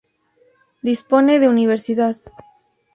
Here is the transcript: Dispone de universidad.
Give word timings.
Dispone 0.81 1.37
de 1.37 1.47
universidad. 1.47 2.15